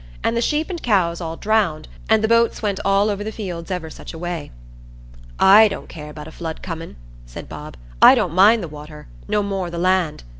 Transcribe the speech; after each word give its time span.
And 0.23 0.35
the 0.35 0.41
sheep 0.41 0.71
and 0.71 0.81
cows 0.81 1.21
all 1.21 1.37
drowned, 1.37 1.87
and 2.09 2.23
the 2.23 2.27
boats 2.27 2.63
went 2.63 2.79
all 2.83 3.07
over 3.11 3.23
the 3.23 3.31
fields 3.31 3.69
ever 3.69 3.91
such 3.91 4.15
a 4.15 4.17
way." 4.17 4.49
"I 5.39 5.67
don't 5.67 5.89
care 5.89 6.09
about 6.09 6.27
a 6.27 6.31
flood 6.31 6.63
comin'," 6.63 6.95
said 7.27 7.47
Bob; 7.47 7.77
"I 8.01 8.15
don't 8.15 8.33
mind 8.33 8.63
the 8.63 8.67
water, 8.67 9.05
no 9.27 9.43
more 9.43 9.65
nor 9.67 9.69
the 9.69 9.77
land. 9.77 10.23